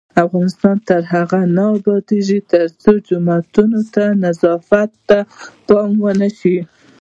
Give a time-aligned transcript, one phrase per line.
[0.25, 3.77] افغانستان تر هغو نه ابادیږي، ترڅو د جوماتونو
[4.25, 5.17] نظافت ته
[5.67, 6.57] پام ونشي.